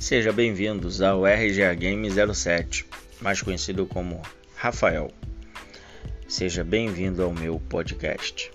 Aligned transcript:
Seja 0.00 0.32
bem-vindos 0.32 1.02
ao 1.02 1.26
RGA 1.26 1.74
Game 1.74 2.08
07, 2.10 2.86
mais 3.20 3.42
conhecido 3.42 3.84
como 3.84 4.22
Rafael. 4.56 5.12
Seja 6.26 6.64
bem-vindo 6.64 7.22
ao 7.22 7.30
meu 7.34 7.60
podcast. 7.68 8.50